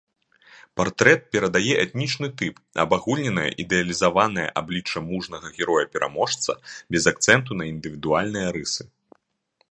Партрэт 0.79 1.19
перадае 1.35 1.73
этнічны 1.83 2.29
тып, 2.39 2.55
абагульненае 2.83 3.45
ідэалізаванае 3.63 4.45
аблічча 4.61 4.99
мужнага 5.09 5.51
героя-пераможца, 5.59 6.55
без 6.95 7.03
акцэнту 7.13 7.51
на 7.61 7.69
індывідуальныя 7.73 8.47
рысы. 8.57 8.83